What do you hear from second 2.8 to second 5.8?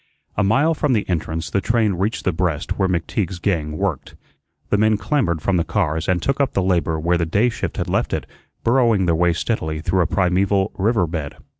McTeague's gang worked. The men clambered from the